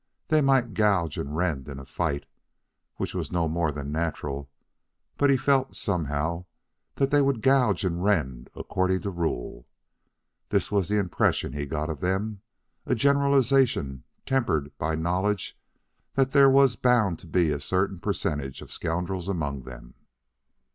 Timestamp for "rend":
1.37-1.69, 8.03-8.49